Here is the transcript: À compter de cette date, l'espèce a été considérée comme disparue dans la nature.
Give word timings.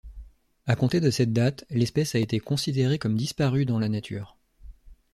À 0.65 0.75
compter 0.75 0.99
de 0.99 1.11
cette 1.11 1.31
date, 1.31 1.63
l'espèce 1.69 2.15
a 2.15 2.19
été 2.19 2.39
considérée 2.39 2.97
comme 2.97 3.15
disparue 3.15 3.67
dans 3.67 3.77
la 3.77 3.87
nature. 3.87 4.35